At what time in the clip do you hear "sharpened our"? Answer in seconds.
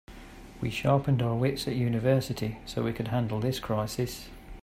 0.71-1.35